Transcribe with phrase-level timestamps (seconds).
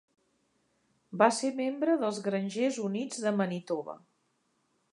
[1.21, 3.99] Va ser membre dels Grangers Units de Manitoba.